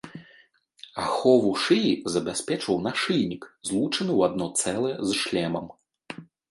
[1.03, 5.75] Ахову шыі забяспечваў нашыйнік, злучаны ў адно цэлае з шлемам.